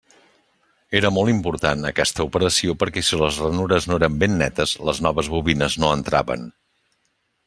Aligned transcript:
Era 0.99 1.09
molt 1.17 1.31
important 1.33 1.83
aquesta 1.89 2.25
operació 2.29 2.75
perquè 2.83 3.03
si 3.09 3.19
les 3.23 3.37
ranures 3.43 3.87
no 3.91 3.99
eren 4.01 4.17
ben 4.23 4.33
netes, 4.41 4.73
les 4.89 5.03
noves 5.09 5.31
bobines 5.35 5.77
no 5.85 5.93
entraven. 5.99 6.49